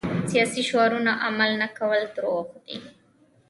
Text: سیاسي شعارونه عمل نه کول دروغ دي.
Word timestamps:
سیاسي 0.31 0.61
شعارونه 0.69 1.11
عمل 1.25 1.51
نه 1.61 1.67
کول 1.77 2.01
دروغ 2.15 2.47
دي. 2.65 2.77